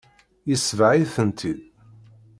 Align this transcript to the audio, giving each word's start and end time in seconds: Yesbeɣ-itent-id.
Yesbeɣ-itent-id. 0.49 1.61